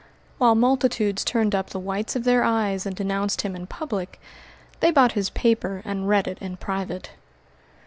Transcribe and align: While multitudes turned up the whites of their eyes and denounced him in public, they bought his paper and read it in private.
While 0.39 0.55
multitudes 0.55 1.23
turned 1.23 1.53
up 1.53 1.69
the 1.69 1.79
whites 1.79 2.15
of 2.15 2.23
their 2.23 2.43
eyes 2.43 2.87
and 2.87 2.95
denounced 2.95 3.43
him 3.43 3.55
in 3.55 3.67
public, 3.67 4.19
they 4.79 4.89
bought 4.89 5.11
his 5.11 5.29
paper 5.29 5.83
and 5.85 6.09
read 6.09 6.27
it 6.27 6.39
in 6.39 6.57
private. 6.57 7.11